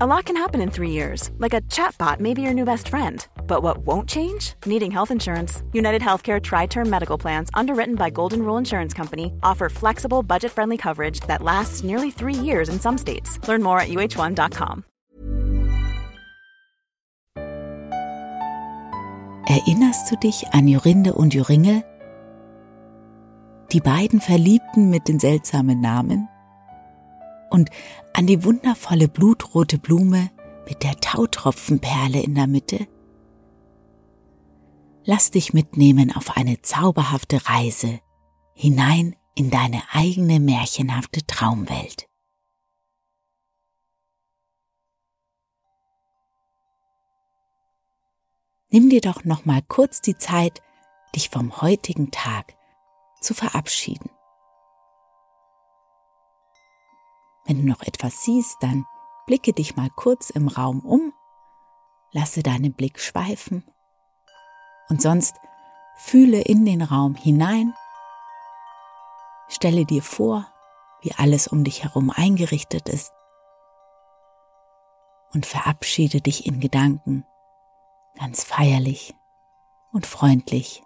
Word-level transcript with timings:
A 0.00 0.06
lot 0.08 0.24
can 0.24 0.36
happen 0.36 0.60
in 0.60 0.70
three 0.72 0.90
years, 0.90 1.30
like 1.38 1.54
a 1.54 1.60
chatbot 1.70 2.18
may 2.18 2.34
be 2.34 2.42
your 2.42 2.52
new 2.52 2.64
best 2.64 2.88
friend. 2.88 3.24
But 3.46 3.62
what 3.62 3.86
won't 3.86 4.08
change? 4.08 4.54
Needing 4.66 4.90
health 4.90 5.12
insurance. 5.12 5.62
United 5.72 6.02
Healthcare 6.02 6.42
Tri 6.42 6.66
Term 6.66 6.90
Medical 6.90 7.16
Plans, 7.16 7.48
underwritten 7.54 7.94
by 7.94 8.10
Golden 8.10 8.40
Rule 8.40 8.58
Insurance 8.58 8.92
Company, 8.92 9.32
offer 9.44 9.68
flexible, 9.68 10.24
budget 10.24 10.50
friendly 10.50 10.76
coverage 10.76 11.20
that 11.28 11.42
lasts 11.42 11.84
nearly 11.84 12.10
three 12.10 12.34
years 12.34 12.68
in 12.68 12.80
some 12.80 12.98
states. 12.98 13.38
Learn 13.46 13.62
more 13.62 13.78
at 13.78 13.88
uh1.com. 13.88 14.82
Erinnerst 19.46 20.10
du 20.10 20.16
dich 20.16 20.44
an 20.50 20.66
Jorinde 20.66 21.12
und 21.12 21.34
Joringel? 21.34 21.84
Die 23.70 23.80
beiden 23.80 24.20
Verliebten 24.20 24.90
mit 24.90 25.06
den 25.06 25.20
seltsamen 25.20 25.80
Namen? 25.80 26.28
Und 27.54 27.70
an 28.14 28.26
die 28.26 28.42
wundervolle 28.42 29.06
blutrote 29.06 29.78
Blume 29.78 30.32
mit 30.66 30.82
der 30.82 30.96
Tautropfenperle 30.96 32.20
in 32.20 32.34
der 32.34 32.48
Mitte? 32.48 32.88
Lass 35.04 35.30
dich 35.30 35.52
mitnehmen 35.52 36.10
auf 36.10 36.36
eine 36.36 36.62
zauberhafte 36.62 37.46
Reise 37.46 38.00
hinein 38.54 39.14
in 39.36 39.50
deine 39.50 39.84
eigene 39.92 40.40
märchenhafte 40.40 41.24
Traumwelt. 41.28 42.08
Nimm 48.70 48.90
dir 48.90 49.00
doch 49.00 49.22
noch 49.22 49.44
mal 49.44 49.62
kurz 49.62 50.00
die 50.00 50.18
Zeit, 50.18 50.60
dich 51.14 51.30
vom 51.30 51.60
heutigen 51.62 52.10
Tag 52.10 52.56
zu 53.20 53.32
verabschieden. 53.32 54.10
Wenn 57.44 57.58
du 57.58 57.68
noch 57.68 57.82
etwas 57.82 58.22
siehst, 58.22 58.56
dann 58.60 58.86
blicke 59.26 59.52
dich 59.52 59.76
mal 59.76 59.90
kurz 59.90 60.30
im 60.30 60.48
Raum 60.48 60.80
um, 60.80 61.12
lasse 62.12 62.42
deinen 62.42 62.72
Blick 62.72 63.00
schweifen. 63.00 63.64
Und 64.88 65.02
sonst 65.02 65.36
fühle 65.96 66.40
in 66.40 66.64
den 66.64 66.82
Raum 66.82 67.14
hinein, 67.14 67.74
stelle 69.48 69.84
dir 69.84 70.02
vor, 70.02 70.46
wie 71.02 71.12
alles 71.12 71.48
um 71.48 71.64
dich 71.64 71.84
herum 71.84 72.10
eingerichtet 72.10 72.88
ist. 72.88 73.12
Und 75.32 75.46
verabschiede 75.46 76.20
dich 76.20 76.46
in 76.46 76.60
Gedanken 76.60 77.26
ganz 78.16 78.44
feierlich 78.44 79.14
und 79.92 80.06
freundlich 80.06 80.82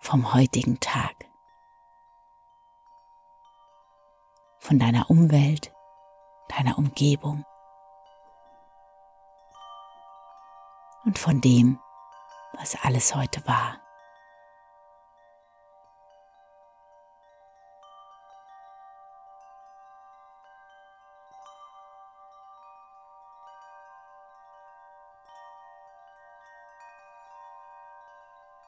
vom 0.00 0.32
heutigen 0.32 0.80
Tag. 0.80 1.25
Von 4.66 4.80
deiner 4.80 5.08
Umwelt, 5.10 5.72
deiner 6.48 6.76
Umgebung 6.76 7.44
und 11.04 11.20
von 11.20 11.40
dem, 11.40 11.78
was 12.58 12.76
alles 12.82 13.14
heute 13.14 13.46
war. 13.46 13.76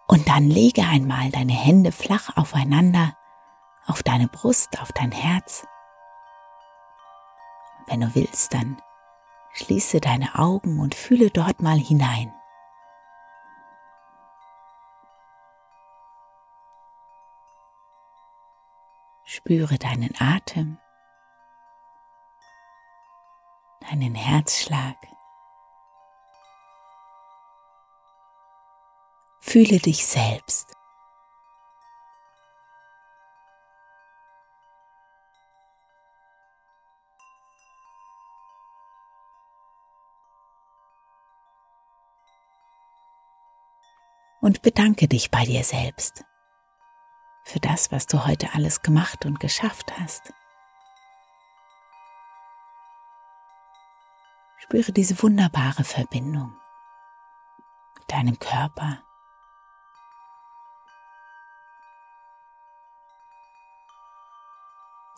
Und 0.06 0.28
dann 0.28 0.44
lege 0.44 0.82
einmal 0.82 1.30
deine 1.32 1.52
Hände 1.52 1.90
flach 1.90 2.36
aufeinander, 2.36 3.16
auf 3.88 4.04
deine 4.04 4.28
Brust, 4.28 4.80
auf 4.80 4.92
dein 4.92 5.10
Herz 5.10 5.66
wenn 7.88 8.00
du 8.00 8.14
willst, 8.14 8.54
dann 8.54 8.80
schließe 9.52 10.00
deine 10.00 10.38
Augen 10.38 10.80
und 10.80 10.94
fühle 10.94 11.30
dort 11.30 11.60
mal 11.60 11.78
hinein. 11.78 12.32
Spüre 19.24 19.78
deinen 19.78 20.14
Atem, 20.18 20.78
deinen 23.80 24.14
Herzschlag. 24.14 24.96
Fühle 29.40 29.78
dich 29.78 30.06
selbst. 30.06 30.77
Bedanke 44.60 45.08
dich 45.08 45.30
bei 45.30 45.44
dir 45.44 45.64
selbst 45.64 46.24
für 47.48 47.60
das, 47.60 47.90
was 47.90 48.06
du 48.06 48.26
heute 48.26 48.52
alles 48.52 48.82
gemacht 48.82 49.24
und 49.24 49.40
geschafft 49.40 49.98
hast. 49.98 50.32
Spüre 54.58 54.92
diese 54.92 55.22
wunderbare 55.22 55.82
Verbindung 55.82 56.54
mit 57.98 58.12
deinem 58.12 58.38
Körper. 58.38 59.02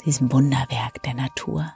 Diesem 0.04 0.30
Wunderwerk 0.32 1.02
der 1.02 1.14
Natur. 1.14 1.74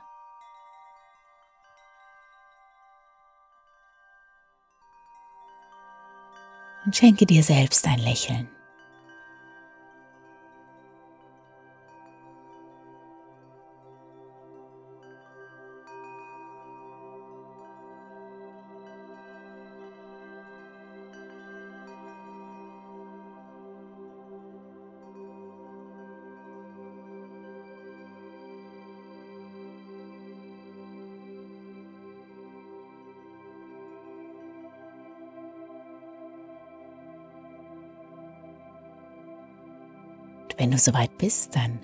Und 6.84 6.96
schenke 6.96 7.26
dir 7.26 7.42
selbst 7.42 7.86
ein 7.86 7.98
Lächeln. 7.98 8.53
Du 40.74 40.78
soweit 40.78 41.16
bist, 41.18 41.56
dann 41.56 41.78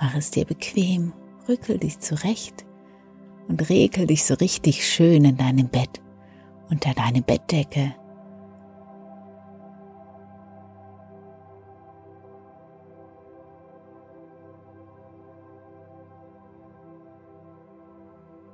mach 0.00 0.14
es 0.14 0.30
dir 0.30 0.44
bequem, 0.44 1.12
rückel 1.48 1.78
dich 1.78 2.00
zurecht 2.00 2.64
und 3.48 3.68
regel 3.68 4.06
dich 4.06 4.24
so 4.24 4.34
richtig 4.34 4.86
schön 4.86 5.24
in 5.24 5.36
deinem 5.36 5.68
Bett, 5.68 6.00
unter 6.70 6.94
deine 6.94 7.22
Bettdecke. 7.22 7.94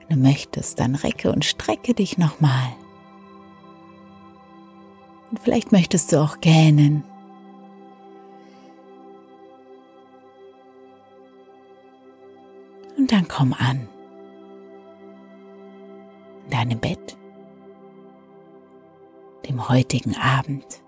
Wenn 0.08 0.22
du 0.22 0.22
möchtest, 0.22 0.80
dann 0.80 0.94
recke 0.94 1.30
und 1.30 1.44
strecke 1.44 1.92
dich 1.94 2.18
nochmal. 2.18 2.72
Und 5.30 5.38
vielleicht 5.40 5.70
möchtest 5.70 6.12
du 6.12 6.22
auch 6.22 6.40
gähnen 6.40 7.04
Dann 13.08 13.26
komm 13.26 13.54
an. 13.54 13.88
In 16.44 16.50
deinem 16.50 16.78
Bett, 16.78 17.16
dem 19.48 19.68
heutigen 19.68 20.14
Abend. 20.16 20.82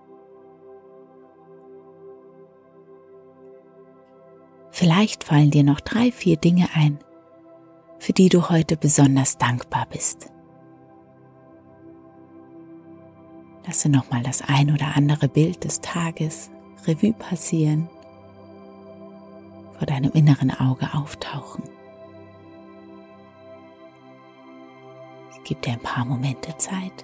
Vielleicht 4.69 5.23
fallen 5.23 5.51
dir 5.51 5.63
noch 5.63 5.79
drei, 5.79 6.11
vier 6.11 6.37
Dinge 6.37 6.69
ein, 6.73 6.99
für 7.99 8.13
die 8.13 8.29
du 8.29 8.49
heute 8.49 8.77
besonders 8.77 9.37
dankbar 9.37 9.87
bist. 9.91 10.31
Lasse 13.65 13.89
nochmal 13.89 14.23
das 14.23 14.41
ein 14.41 14.71
oder 14.71 14.95
andere 14.95 15.27
Bild 15.27 15.63
des 15.63 15.81
Tages 15.81 16.49
Revue 16.87 17.13
passieren, 17.13 17.89
vor 19.77 19.85
deinem 19.85 20.11
inneren 20.13 20.51
Auge 20.51 20.89
auftauchen. 20.93 21.63
Gib 25.51 25.63
dir 25.63 25.73
ein 25.73 25.81
paar 25.81 26.05
Momente 26.05 26.55
Zeit. 26.57 27.03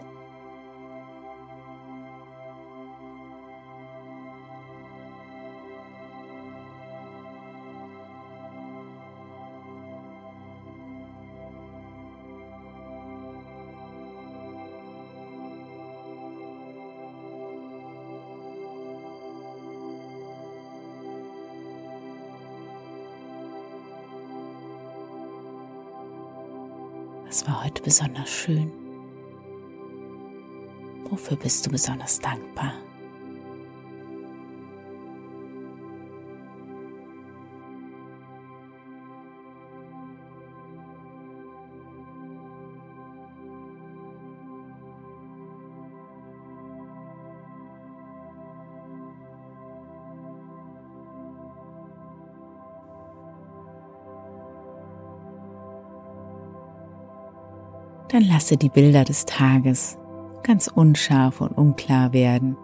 Was 27.28 27.46
war 27.46 27.64
heute 27.66 27.84
besonders 27.84 28.30
schön? 28.30 28.72
Wofür 31.10 31.38
bist 31.38 31.66
du 31.66 31.70
besonders 31.70 32.20
dankbar? 32.20 32.74
Lasse 58.28 58.58
die 58.58 58.70
Bilder 58.70 59.04
des 59.04 59.26
Tages 59.26 59.98
ganz 60.44 60.68
unscharf 60.68 61.42
und 61.42 61.52
unklar 61.52 62.14
werden. 62.14 62.58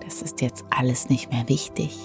Das 0.00 0.22
ist 0.22 0.40
jetzt 0.40 0.64
alles 0.70 1.08
nicht 1.08 1.30
mehr 1.30 1.48
wichtig. 1.48 1.98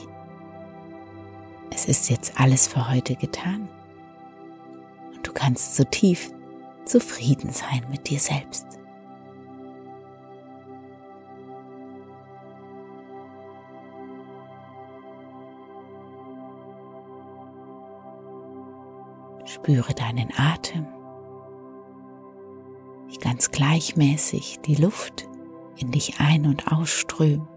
Es 1.71 1.85
ist 1.85 2.09
jetzt 2.09 2.39
alles 2.39 2.67
für 2.67 2.89
heute 2.89 3.15
getan. 3.15 3.67
Und 5.15 5.27
du 5.27 5.33
kannst 5.33 5.75
so 5.75 5.83
tief 5.83 6.31
zufrieden 6.85 7.51
sein 7.51 7.81
mit 7.89 8.09
dir 8.09 8.19
selbst. 8.19 8.65
Spüre 19.45 19.93
deinen 19.93 20.29
Atem 20.37 20.96
ganz 23.37 23.51
gleichmäßig 23.51 24.61
die 24.65 24.73
Luft 24.73 25.27
in 25.77 25.91
dich 25.91 26.19
ein- 26.19 26.47
und 26.47 26.71
ausströmt. 26.71 27.47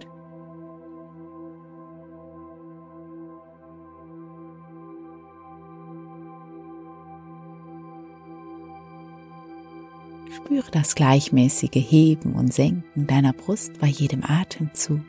Spüre 10.30 10.70
das 10.70 10.94
gleichmäßige 10.94 11.70
Heben 11.72 12.34
und 12.34 12.52
Senken 12.52 13.06
deiner 13.06 13.32
Brust 13.32 13.80
bei 13.80 13.86
jedem 13.86 14.22
Atemzug. 14.22 15.00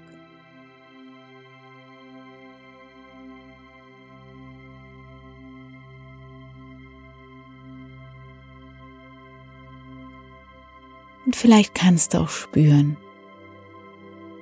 Und 11.31 11.38
vielleicht 11.38 11.74
kannst 11.74 12.13
du 12.13 12.18
auch 12.18 12.28
spüren, 12.28 12.98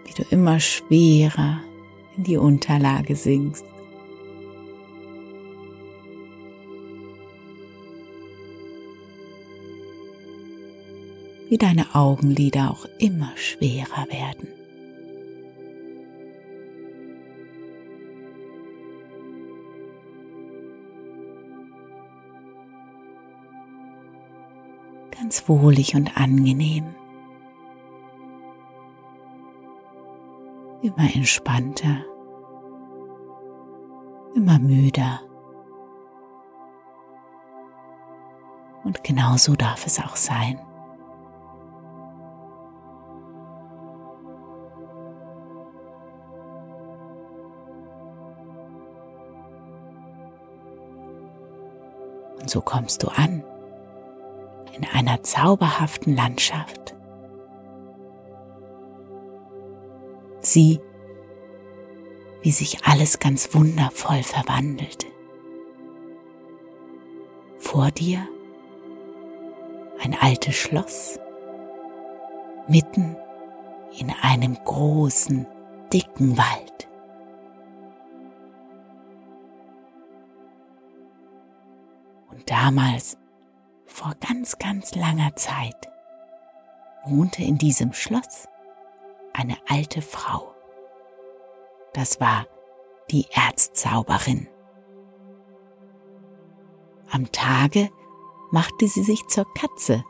wie 0.06 0.14
du 0.16 0.24
immer 0.32 0.60
schwerer 0.60 1.62
in 2.18 2.24
die 2.24 2.38
Unterlage 2.38 3.16
sinkst. 3.16 3.64
Wie 11.48 11.60
deine 11.60 11.94
Augenlider 11.94 12.72
auch 12.72 12.88
immer 12.98 13.34
schwerer 13.36 14.08
werden. 14.10 14.59
Wohlig 25.50 25.96
und 25.96 26.16
angenehm. 26.16 26.94
Immer 30.82 31.14
entspannter, 31.14 32.06
immer 34.36 34.60
müder. 34.60 35.22
Und 38.84 39.04
genau 39.04 39.36
so 39.38 39.56
darf 39.56 39.86
es 39.86 40.00
auch 40.00 40.16
sein. 40.16 40.60
Und 52.40 52.50
so 52.50 52.62
kommst 52.62 53.04
du 53.04 53.08
an 53.10 53.44
in 54.80 54.86
einer 54.86 55.24
zauberhaften 55.24 56.16
Landschaft. 56.16 56.96
Sieh, 60.40 60.80
wie 62.42 62.52
sich 62.52 62.86
alles 62.86 63.20
ganz 63.20 63.54
wundervoll 63.54 64.24
verwandelt. 64.24 65.06
Vor 67.58 67.92
dir 67.92 68.26
ein 70.00 70.16
altes 70.18 70.56
Schloss, 70.56 71.20
mitten 72.70 73.18
in 74.00 74.14
einem 74.22 74.56
großen, 74.64 75.46
dicken 75.92 76.38
Wald. 76.38 76.88
Und 82.32 82.50
damals 82.50 83.18
vor 83.90 84.16
ganz, 84.22 84.58
ganz 84.58 84.96
langer 84.96 85.36
Zeit 85.36 85.90
wohnte 87.06 87.44
in 87.44 87.58
diesem 87.58 87.94
Schloss 87.94 88.48
eine 89.34 89.58
alte 89.68 90.02
Frau. 90.02 90.54
Das 91.94 92.20
war 92.20 92.46
die 93.12 93.26
Erzzauberin. 93.32 94.48
Am 97.10 97.32
Tage 97.32 97.90
machte 98.52 98.88
sie 98.88 99.04
sich 99.04 99.26
zur 99.28 99.46
Katze 99.56 100.04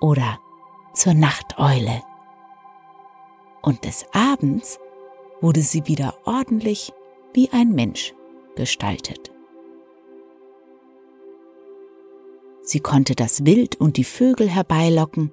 oder 0.00 0.38
zur 0.94 1.14
Nachteule. 1.14 2.02
Und 3.62 3.84
des 3.84 4.06
Abends 4.12 4.78
wurde 5.40 5.62
sie 5.62 5.86
wieder 5.86 6.14
ordentlich 6.24 6.92
wie 7.32 7.50
ein 7.50 7.72
Mensch 7.72 8.14
gestaltet. 8.54 9.32
Sie 12.68 12.80
konnte 12.80 13.14
das 13.14 13.46
Wild 13.46 13.76
und 13.76 13.96
die 13.96 14.04
Vögel 14.04 14.46
herbeilocken, 14.46 15.32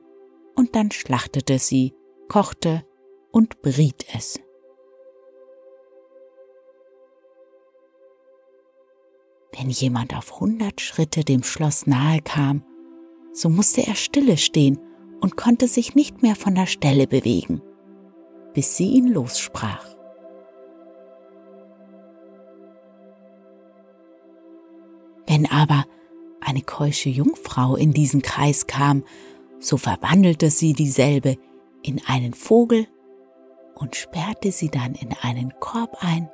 und 0.56 0.74
dann 0.74 0.92
schlachtete 0.92 1.60
sie, 1.60 1.94
kochte 2.30 2.86
und 3.30 3.62
briet 3.62 4.06
es. 4.15 4.39
Wenn 9.51 9.70
jemand 9.70 10.15
auf 10.15 10.39
hundert 10.39 10.80
Schritte 10.80 11.25
dem 11.25 11.44
Schloss 11.44 11.88
nahe 11.88 12.22
kam, 12.22 12.63
so 13.34 13.50
musste 13.50 13.86
er 13.86 13.96
stille 13.96 14.38
stehen 14.38 14.80
und 15.20 15.36
konnte 15.36 15.68
sich 15.68 15.94
nicht 15.94 16.22
mehr 16.22 16.38
von 16.38 16.56
der 16.56 16.68
Stelle 16.68 17.06
bewegen, 17.06 17.62
bis 18.54 18.77
sie 18.77 18.92
ihn 18.92 19.10
lossprach. 19.10 19.94
Wenn 25.27 25.51
aber 25.51 25.84
eine 26.45 26.61
keusche 26.61 27.09
Jungfrau 27.09 27.75
in 27.75 27.91
diesen 27.93 28.21
Kreis 28.21 28.67
kam, 28.67 29.03
so 29.59 29.77
verwandelte 29.77 30.49
sie 30.49 30.73
dieselbe 30.73 31.37
in 31.81 32.01
einen 32.05 32.33
Vogel 32.33 32.87
und 33.73 33.95
sperrte 33.95 34.51
sie 34.51 34.69
dann 34.69 34.95
in 34.95 35.13
einen 35.21 35.53
Korb 35.59 35.97
ein, 35.99 36.29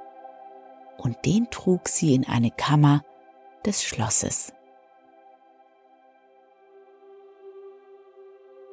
und 0.98 1.18
den 1.26 1.50
trug 1.50 1.88
sie 1.88 2.14
in 2.14 2.26
eine 2.26 2.52
Kammer 2.52 3.04
des 3.66 3.84
Schlosses. 3.84 4.54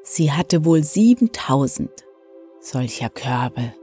Sie 0.02 0.32
hatte 0.32 0.64
wohl 0.64 0.82
7000 0.82 1.90
solcher 2.60 3.10
Körbe 3.10 3.74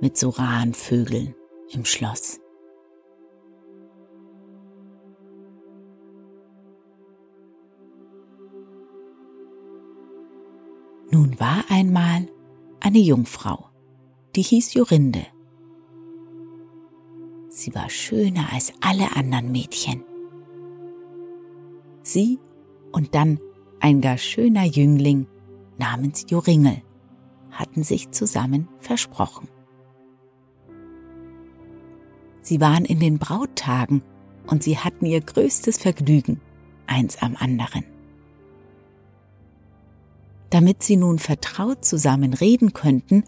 mit 0.00 0.16
so 0.16 0.30
rahen 0.30 0.74
Vögeln 0.74 1.34
im 1.70 1.84
Schloss. 1.84 2.40
War 11.38 11.64
einmal 11.68 12.28
eine 12.80 12.98
Jungfrau, 12.98 13.70
die 14.36 14.42
hieß 14.42 14.74
Jorinde. 14.74 15.26
Sie 17.48 17.74
war 17.74 17.88
schöner 17.90 18.52
als 18.52 18.72
alle 18.80 19.16
anderen 19.16 19.50
Mädchen. 19.50 20.04
Sie 22.02 22.38
und 22.92 23.14
dann 23.14 23.40
ein 23.80 24.00
gar 24.00 24.18
schöner 24.18 24.64
Jüngling 24.64 25.26
namens 25.78 26.26
Joringel 26.28 26.82
hatten 27.50 27.82
sich 27.82 28.10
zusammen 28.10 28.68
versprochen. 28.78 29.48
Sie 32.42 32.60
waren 32.60 32.84
in 32.84 33.00
den 33.00 33.18
Brauttagen 33.18 34.02
und 34.46 34.62
sie 34.62 34.78
hatten 34.78 35.06
ihr 35.06 35.20
größtes 35.20 35.78
Vergnügen, 35.78 36.40
eins 36.86 37.16
am 37.22 37.36
anderen. 37.36 37.93
Damit 40.54 40.84
sie 40.84 40.96
nun 40.96 41.18
vertraut 41.18 41.84
zusammen 41.84 42.32
reden 42.32 42.72
könnten, 42.72 43.24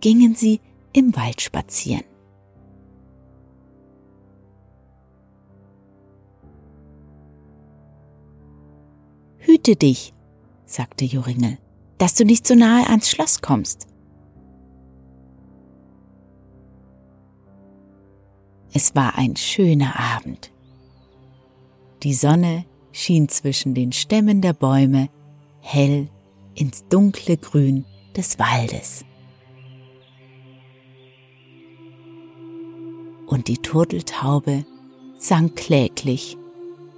gingen 0.00 0.36
sie 0.36 0.60
im 0.92 1.16
Wald 1.16 1.40
spazieren. 1.40 2.04
Hüte 9.38 9.74
dich, 9.74 10.14
sagte 10.66 11.04
Joringel, 11.04 11.58
dass 11.98 12.14
du 12.14 12.24
nicht 12.24 12.46
so 12.46 12.54
nahe 12.54 12.86
ans 12.86 13.10
Schloss 13.10 13.40
kommst. 13.40 13.88
Es 18.72 18.94
war 18.94 19.18
ein 19.18 19.34
schöner 19.34 19.98
Abend. 19.98 20.52
Die 22.04 22.14
Sonne 22.14 22.66
schien 22.92 23.28
zwischen 23.28 23.74
den 23.74 23.90
Stämmen 23.90 24.40
der 24.42 24.52
Bäume 24.52 25.08
hell 25.60 26.08
ins 26.58 26.84
dunkle 26.88 27.36
Grün 27.36 27.84
des 28.16 28.38
Waldes. 28.40 29.04
Und 33.26 33.46
die 33.46 33.58
Turteltaube 33.58 34.64
sang 35.18 35.54
kläglich 35.54 36.36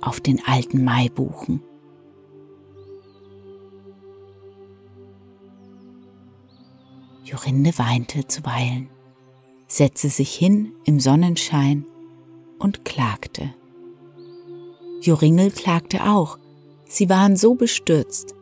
auf 0.00 0.20
den 0.20 0.42
alten 0.46 0.82
Maibuchen. 0.82 1.62
Jorinde 7.24 7.78
weinte 7.78 8.26
zuweilen, 8.26 8.88
setzte 9.66 10.08
sich 10.08 10.34
hin 10.34 10.72
im 10.84 11.00
Sonnenschein 11.00 11.84
und 12.58 12.86
klagte. 12.86 13.54
Joringel 15.02 15.50
klagte 15.50 16.10
auch, 16.10 16.38
sie 16.86 17.10
waren 17.10 17.36
so 17.36 17.54
bestürzt, 17.54 18.34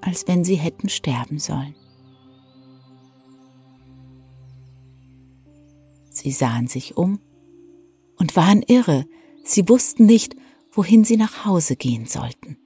als 0.00 0.26
wenn 0.26 0.44
sie 0.44 0.56
hätten 0.56 0.88
sterben 0.88 1.38
sollen. 1.38 1.74
Sie 6.10 6.32
sahen 6.32 6.66
sich 6.66 6.96
um 6.96 7.20
und 8.18 8.36
waren 8.36 8.62
irre, 8.62 9.06
sie 9.44 9.68
wussten 9.68 10.06
nicht, 10.06 10.36
wohin 10.72 11.04
sie 11.04 11.16
nach 11.16 11.44
Hause 11.44 11.76
gehen 11.76 12.06
sollten. 12.06 12.56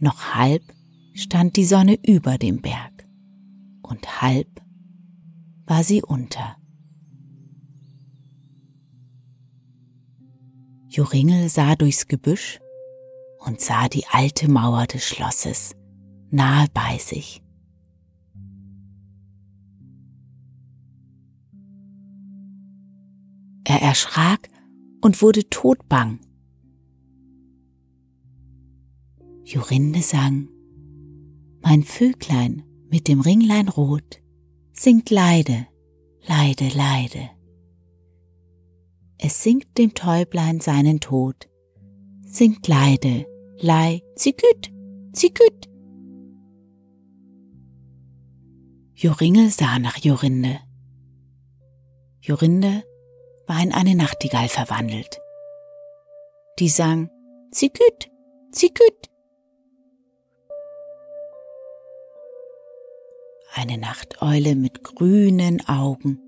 Noch 0.00 0.34
halb 0.34 0.62
stand 1.14 1.56
die 1.56 1.64
Sonne 1.64 1.96
über 2.04 2.38
dem 2.38 2.60
Berg 2.60 3.06
und 3.82 4.20
halb 4.20 4.60
war 5.64 5.84
sie 5.84 6.02
unter. 6.02 6.56
Joringel 10.88 11.48
sah 11.48 11.76
durchs 11.76 12.08
Gebüsch 12.08 12.61
und 13.44 13.60
sah 13.60 13.88
die 13.88 14.06
alte 14.06 14.50
Mauer 14.50 14.86
des 14.86 15.04
Schlosses 15.04 15.74
nahe 16.30 16.66
bei 16.72 16.98
sich. 16.98 17.42
Er 23.64 23.80
erschrak 23.80 24.48
und 25.00 25.22
wurde 25.22 25.48
todbang. 25.48 26.20
Jorinde 29.44 30.02
sang 30.02 30.48
mein 31.60 31.84
Vöglein 31.84 32.64
mit 32.90 33.08
dem 33.08 33.20
Ringlein 33.20 33.68
rot 33.68 34.22
singt 34.72 35.10
Leide, 35.10 35.66
Leide, 36.26 36.68
Leide. 36.68 37.30
Es 39.18 39.42
singt 39.42 39.78
dem 39.78 39.94
Täublein 39.94 40.60
seinen 40.60 40.98
Tod, 40.98 41.48
singt 42.24 42.66
Leide, 42.66 43.26
Lei, 43.58 44.02
Ziküt, 44.16 44.72
Ziküt. 45.12 45.68
Joringel 48.94 49.50
sah 49.50 49.78
nach 49.78 49.98
Jorinde. 49.98 50.60
Jorinde 52.20 52.84
war 53.46 53.62
in 53.62 53.72
eine 53.72 53.94
Nachtigall 53.94 54.48
verwandelt. 54.48 55.20
Die 56.58 56.68
sang 56.68 57.10
Ziküt, 57.50 58.10
Ziküt. 58.52 59.10
Eine 63.54 63.78
Nachteule 63.78 64.56
mit 64.56 64.82
grünen 64.82 65.66
Augen 65.68 66.20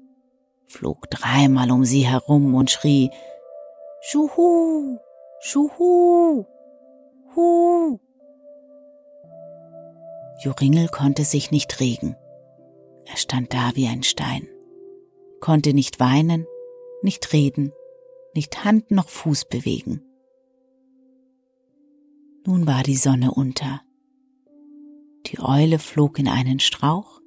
flog 0.67 1.09
dreimal 1.11 1.71
um 1.71 1.85
sie 1.85 2.07
herum 2.07 2.55
und 2.55 2.71
schrie 2.71 3.11
Schuhu, 4.03 4.99
Schuhu, 5.41 6.45
Hu. 7.37 7.99
Joringel 10.43 10.89
konnte 10.89 11.25
sich 11.25 11.51
nicht 11.51 11.81
regen. 11.81 12.17
Er 13.07 13.17
stand 13.17 13.53
da 13.53 13.73
wie 13.75 13.87
ein 13.87 14.03
Stein, 14.03 14.47
konnte 15.41 15.75
nicht 15.75 16.01
weinen, 16.01 16.47
nicht 17.03 17.33
reden, 17.33 17.73
nicht 18.35 18.65
Hand 18.65 18.91
noch 18.91 19.09
Fuß 19.09 19.47
bewegen. 19.47 20.03
Nun 22.47 22.67
war 22.67 22.83
die 22.83 22.97
Sonne 22.97 23.33
unter. 23.33 23.81
Die 25.27 25.41
Eule 25.41 25.79
flog 25.79 26.19
in 26.19 26.29
einen 26.29 26.61
Strauch 26.61 27.21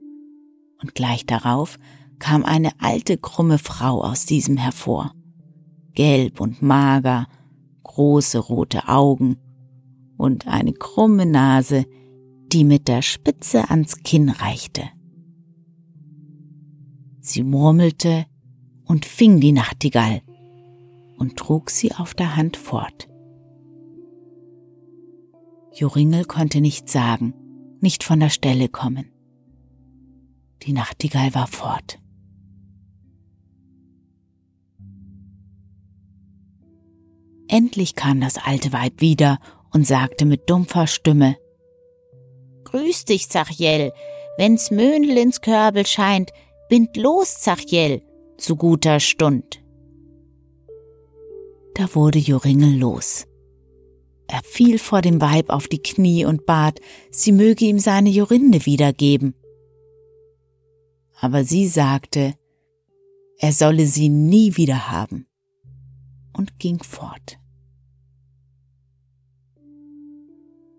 und 0.82 0.96
gleich 0.96 1.26
darauf 1.26 1.78
kam 2.20 2.44
eine 2.46 2.72
alte 2.80 3.18
krumme 3.18 3.58
Frau 3.58 4.04
aus 4.04 4.26
diesem 4.26 4.58
hervor. 4.58 5.14
Gelb 5.94 6.40
und 6.40 6.62
mager, 6.62 7.28
große 7.84 8.38
rote 8.38 8.88
Augen 8.88 9.38
und 10.18 10.48
eine 10.48 10.74
krumme 10.74 11.26
Nase, 11.26 11.86
die 12.52 12.64
mit 12.64 12.88
der 12.88 13.02
Spitze 13.02 13.70
ans 13.70 14.04
Kinn 14.04 14.30
reichte. 14.30 14.84
Sie 17.20 17.44
murmelte 17.44 18.26
und 18.86 19.06
fing 19.06 19.40
die 19.40 19.52
Nachtigall 19.52 20.22
und 21.18 21.36
trug 21.36 21.70
sie 21.70 21.94
auf 21.94 22.14
der 22.14 22.36
Hand 22.36 22.58
fort. 22.58 23.10
Joringel 25.74 26.26
konnte 26.26 26.62
nicht 26.62 26.90
sagen, 26.90 27.34
nicht 27.82 28.04
von 28.04 28.20
der 28.20 28.30
Stelle 28.30 28.70
kommen. 28.70 29.06
Die 30.64 30.74
Nachtigall 30.74 31.36
war 31.36 31.48
fort. 31.48 32.00
Endlich 37.48 37.96
kam 37.96 38.20
das 38.20 38.38
alte 38.38 38.74
Weib 38.74 39.00
wieder 39.00 39.40
und 39.74 39.86
sagte 39.86 40.26
mit 40.26 40.50
dumpfer 40.50 40.88
Stimme, 40.88 41.38
Grüß 42.66 43.06
dich, 43.06 43.30
Zachiel, 43.30 43.94
wenn's 44.38 44.72
Möhnl 44.72 45.18
ins 45.18 45.42
Körbel 45.42 45.86
scheint, 45.86 46.32
bind 46.70 46.98
los, 46.98 47.40
Zachiel, 47.40 48.02
zu 48.38 48.56
guter 48.56 49.00
Stund. 49.00 49.64
Da 51.76 51.94
wurde 51.96 52.20
Joringel 52.20 52.78
los. 52.78 53.26
Er 54.28 54.42
fiel 54.44 54.78
vor 54.78 55.02
dem 55.02 55.22
Weib 55.22 55.50
auf 55.50 55.68
die 55.68 55.82
Knie 55.82 56.26
und 56.26 56.46
bat, 56.46 56.80
sie 57.12 57.32
möge 57.32 57.66
ihm 57.66 57.80
seine 57.80 58.10
Jorinde 58.10 58.66
wiedergeben. 58.66 59.34
Aber 61.20 61.44
sie 61.44 61.68
sagte, 61.68 62.36
er 63.40 63.54
solle 63.54 63.86
sie 63.86 64.10
nie 64.10 64.58
wieder 64.58 64.92
haben 64.92 65.28
und 66.34 66.60
ging 66.60 66.84
fort. 66.84 67.40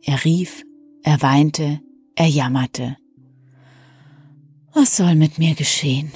Er 0.03 0.25
rief, 0.25 0.65
er 1.03 1.21
weinte, 1.23 1.81
er 2.15 2.27
jammerte. 2.27 2.97
Was 4.73 4.97
soll 4.97 5.15
mit 5.15 5.39
mir 5.39 5.55
geschehen? 5.55 6.13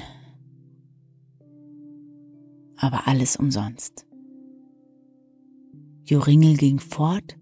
Aber 2.77 3.07
alles 3.07 3.35
umsonst. 3.35 4.05
Joringel 6.05 6.57
ging 6.57 6.79
fort 6.79 7.37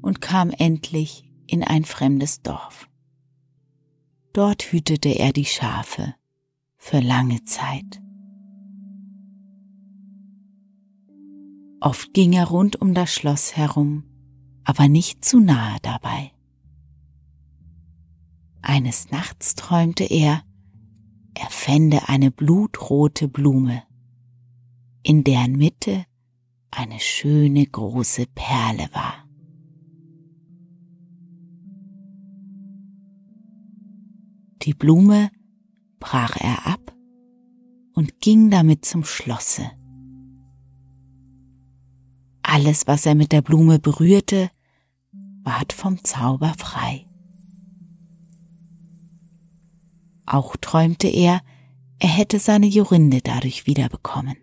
und 0.00 0.20
kam 0.20 0.50
endlich 0.50 1.24
in 1.46 1.62
ein 1.62 1.84
fremdes 1.84 2.42
Dorf. 2.42 2.88
Dort 4.32 4.62
hütete 4.62 5.10
er 5.10 5.32
die 5.32 5.44
Schafe 5.44 6.14
für 6.76 7.00
lange 7.00 7.44
Zeit. 7.44 8.02
Oft 11.80 12.14
ging 12.14 12.32
er 12.32 12.46
rund 12.46 12.80
um 12.80 12.94
das 12.94 13.12
Schloss 13.12 13.56
herum, 13.56 14.04
aber 14.64 14.88
nicht 14.88 15.24
zu 15.24 15.40
nahe 15.40 15.78
dabei. 15.82 16.32
Eines 18.60 19.10
Nachts 19.10 19.54
träumte 19.54 20.04
er, 20.04 20.44
er 21.34 21.50
fände 21.50 22.08
eine 22.08 22.30
blutrote 22.30 23.26
Blume, 23.28 23.82
in 25.02 25.24
deren 25.24 25.52
Mitte 25.52 26.06
eine 26.70 27.00
schöne 27.00 27.66
große 27.66 28.26
Perle 28.34 28.88
war. 28.92 29.26
Die 34.62 34.74
Blume 34.74 35.30
brach 35.98 36.36
er 36.36 36.66
ab 36.66 36.94
und 37.94 38.20
ging 38.20 38.50
damit 38.50 38.84
zum 38.84 39.04
Schlosse. 39.04 39.70
Alles, 42.54 42.86
was 42.86 43.06
er 43.06 43.14
mit 43.14 43.32
der 43.32 43.40
Blume 43.40 43.78
berührte, 43.78 44.50
ward 45.42 45.72
vom 45.72 46.04
Zauber 46.04 46.52
frei. 46.58 47.06
Auch 50.26 50.58
träumte 50.58 51.08
er, 51.08 51.40
er 51.98 52.10
hätte 52.10 52.38
seine 52.38 52.66
Jorinde 52.66 53.22
dadurch 53.22 53.66
wiederbekommen. 53.66 54.36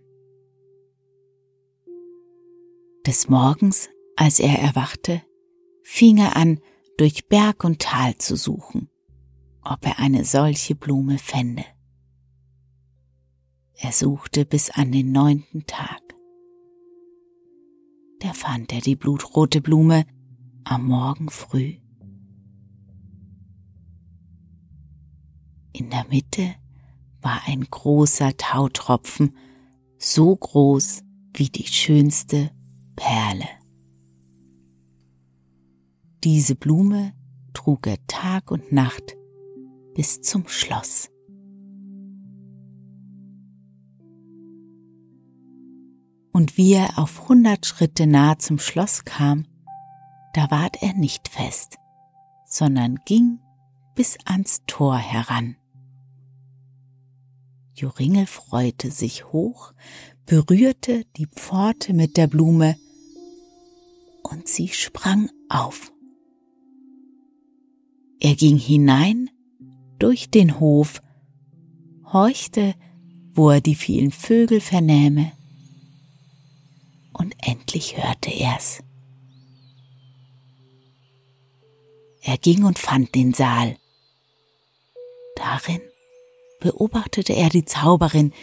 Des 3.05 3.29
Morgens, 3.29 3.89
als 4.15 4.39
er 4.39 4.57
erwachte, 4.57 5.21
fing 5.83 6.17
er 6.17 6.35
an, 6.35 6.61
durch 6.97 7.27
Berg 7.27 7.63
und 7.63 7.77
Tal 7.79 8.17
zu 8.17 8.35
suchen, 8.35 8.89
ob 9.61 9.85
er 9.85 9.99
eine 9.99 10.25
solche 10.25 10.73
Blume 10.73 11.19
fände. 11.19 11.63
Er 13.75 13.91
suchte 13.91 14.45
bis 14.45 14.71
an 14.71 14.91
den 14.91 15.11
neunten 15.11 15.67
Tag. 15.67 16.08
Da 18.19 18.33
fand 18.33 18.73
er 18.73 18.81
die 18.81 18.95
blutrote 18.95 19.61
Blume 19.61 20.05
am 20.65 20.87
Morgen 20.87 21.29
früh. 21.29 21.77
In 25.71 25.89
der 25.89 26.05
Mitte 26.09 26.55
war 27.21 27.41
ein 27.45 27.63
großer 27.63 28.35
Tautropfen, 28.35 29.35
so 29.97 30.35
groß 30.35 31.03
wie 31.33 31.49
die 31.49 31.67
schönste 31.67 32.51
Perle. 32.97 33.47
Diese 36.25 36.55
Blume 36.55 37.13
trug 37.53 37.87
er 37.87 38.05
Tag 38.07 38.51
und 38.51 38.73
Nacht 38.73 39.15
bis 39.95 40.21
zum 40.21 40.47
Schloss. 40.47 41.09
Und 46.39 46.55
wie 46.55 46.71
er 46.71 46.97
auf 46.97 47.27
hundert 47.27 47.65
Schritte 47.65 48.07
nahe 48.07 48.37
zum 48.37 48.59
Schloss 48.59 49.03
kam, 49.03 49.45
da 50.33 50.49
ward 50.49 50.81
er 50.81 50.93
nicht 50.93 51.27
fest, 51.27 51.75
sondern 52.45 52.97
ging 53.03 53.39
bis 53.93 54.17
ans 54.23 54.61
Tor 54.65 54.95
heran. 54.95 55.57
Joringel 57.73 58.25
freute 58.25 58.89
sich 58.89 59.33
hoch, 59.33 59.73
berührte 60.25 61.03
die 61.17 61.25
Pforte 61.25 61.91
mit 61.91 62.15
der 62.15 62.27
Blume 62.27 62.77
und 64.23 64.47
sie 64.47 64.69
sprang 64.69 65.29
auf. 65.49 65.91
Er 68.21 68.35
ging 68.35 68.55
hinein 68.55 69.29
durch 69.97 70.29
den 70.29 70.61
Hof, 70.61 71.01
horchte, 72.13 72.75
wo 73.33 73.49
er 73.49 73.59
die 73.59 73.75
vielen 73.75 74.11
Vögel 74.11 74.61
vernähme, 74.61 75.33
und 77.19 77.35
endlich 77.39 77.97
hörte 77.97 78.31
er's. 78.31 78.81
Er 82.21 82.37
ging 82.37 82.63
und 82.63 82.79
fand 82.79 83.13
den 83.15 83.33
Saal. 83.33 83.77
Darin 85.35 85.81
beobachtete 86.59 87.33
er 87.33 87.49
die 87.49 87.65
Zauberin, 87.65 88.33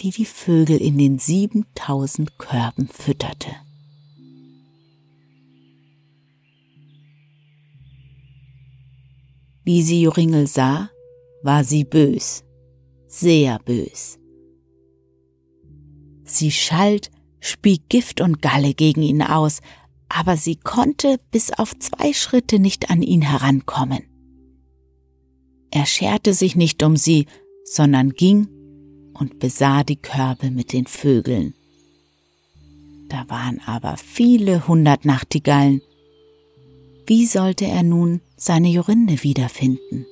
die 0.00 0.10
die 0.10 0.26
Vögel 0.26 0.80
in 0.80 0.98
den 0.98 1.18
siebentausend 1.18 2.38
Körben 2.38 2.88
fütterte. 2.88 3.50
Wie 9.64 9.82
sie 9.82 10.02
Joringel 10.02 10.46
sah, 10.46 10.90
war 11.42 11.62
sie 11.62 11.84
bös, 11.84 12.44
sehr 13.06 13.58
bös. 13.60 14.18
Sie 16.24 16.50
schalt, 16.50 17.10
spie 17.42 17.82
Gift 17.90 18.22
und 18.22 18.40
Galle 18.40 18.72
gegen 18.72 19.02
ihn 19.02 19.20
aus, 19.20 19.60
aber 20.08 20.36
sie 20.36 20.56
konnte 20.56 21.18
bis 21.30 21.52
auf 21.52 21.78
zwei 21.78 22.12
Schritte 22.14 22.58
nicht 22.58 22.90
an 22.90 23.02
ihn 23.02 23.22
herankommen. 23.22 24.04
Er 25.70 25.86
scherte 25.86 26.34
sich 26.34 26.54
nicht 26.54 26.82
um 26.82 26.96
sie, 26.96 27.26
sondern 27.64 28.10
ging 28.10 28.48
und 29.14 29.38
besah 29.38 29.84
die 29.84 29.96
Körbe 29.96 30.50
mit 30.50 30.72
den 30.72 30.86
Vögeln. 30.86 31.54
Da 33.08 33.28
waren 33.28 33.60
aber 33.66 33.96
viele 33.96 34.68
hundert 34.68 35.04
Nachtigallen, 35.04 35.82
wie 37.06 37.26
sollte 37.26 37.66
er 37.66 37.82
nun 37.82 38.20
seine 38.36 38.68
Jorinde 38.68 39.22
wiederfinden? 39.22 40.06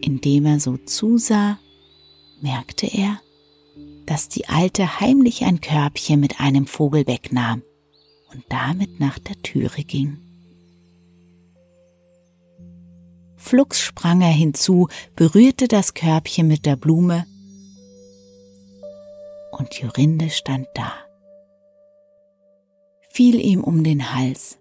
Indem 0.00 0.46
er 0.46 0.60
so 0.60 0.78
zusah, 0.78 1.58
merkte 2.44 2.86
er, 2.86 3.20
dass 4.06 4.28
die 4.28 4.48
Alte 4.48 5.00
heimlich 5.00 5.44
ein 5.44 5.60
Körbchen 5.60 6.20
mit 6.20 6.38
einem 6.38 6.66
Vogel 6.66 7.08
wegnahm 7.08 7.62
und 8.32 8.44
damit 8.48 9.00
nach 9.00 9.18
der 9.18 9.40
Türe 9.42 9.82
ging. 9.82 10.18
Flugs 13.36 13.80
sprang 13.80 14.20
er 14.20 14.30
hinzu, 14.30 14.88
berührte 15.16 15.66
das 15.66 15.94
Körbchen 15.94 16.46
mit 16.46 16.64
der 16.64 16.76
Blume 16.76 17.26
und 19.50 19.74
Jorinde 19.74 20.30
stand 20.30 20.68
da 20.74 21.04
fiel 23.14 23.36
ihm 23.40 23.62
um 23.62 23.84
den 23.84 24.12
Hals 24.12 24.58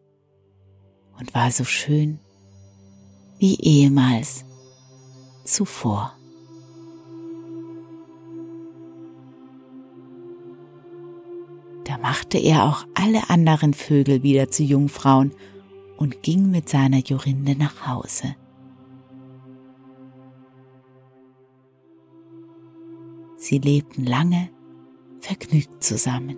und 1.19 1.34
war 1.34 1.50
so 1.50 1.63
schön 1.63 2.19
wie 3.39 3.56
ehemals 3.60 4.46
zuvor. 5.43 6.15
Machte 12.04 12.38
er 12.38 12.66
auch 12.66 12.86
alle 12.96 13.30
anderen 13.30 13.74
Vögel 13.74 14.24
wieder 14.24 14.50
zu 14.52 14.62
Jungfrauen 14.62 15.34
und 15.96 16.22
ging 16.22 16.52
mit 16.52 16.68
seiner 16.68 16.98
Jorinde 16.98 17.56
nach 17.56 17.88
Hause. 17.88 18.36
Sie 23.38 23.58
lebten 23.58 24.06
lange 24.06 24.50
vergnügt 25.22 25.82
zusammen. 25.82 26.38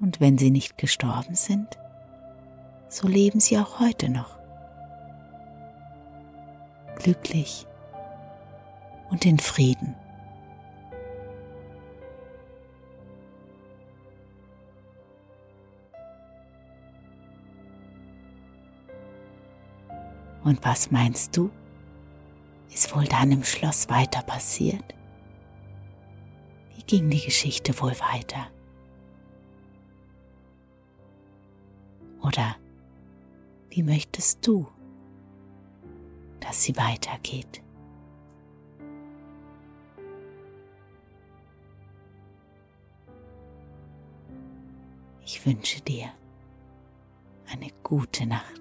Und 0.00 0.18
wenn 0.18 0.38
sie 0.38 0.50
nicht 0.50 0.78
gestorben 0.78 1.34
sind, 1.34 1.68
so 2.88 3.06
leben 3.06 3.38
sie 3.38 3.58
auch 3.58 3.80
heute 3.80 4.08
noch. 4.08 4.39
Glücklich 7.02 7.66
und 9.10 9.24
in 9.24 9.38
Frieden. 9.38 9.94
Und 20.44 20.62
was 20.64 20.90
meinst 20.90 21.36
du, 21.36 21.50
ist 22.70 22.94
wohl 22.94 23.04
dann 23.04 23.32
im 23.32 23.44
Schloss 23.44 23.88
weiter 23.88 24.22
passiert? 24.22 24.94
Wie 26.74 26.82
ging 26.82 27.08
die 27.08 27.24
Geschichte 27.24 27.78
wohl 27.80 27.92
weiter? 27.92 28.46
Oder 32.22 32.56
wie 33.70 33.82
möchtest 33.82 34.46
du, 34.46 34.66
dass 36.40 36.62
sie 36.62 36.76
weitergeht? 36.76 37.62
Ich 45.22 45.46
wünsche 45.46 45.80
dir 45.80 46.10
eine 47.52 47.68
gute 47.82 48.26
Nacht. 48.26 48.59